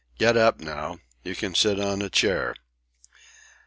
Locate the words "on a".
1.79-2.09